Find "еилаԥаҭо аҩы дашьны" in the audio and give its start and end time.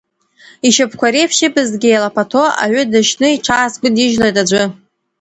1.91-3.27